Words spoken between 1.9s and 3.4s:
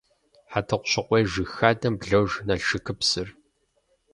блож Налшыкыпсыр.